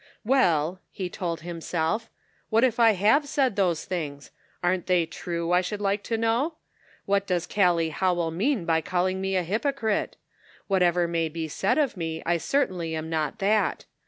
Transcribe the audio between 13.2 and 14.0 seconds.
that.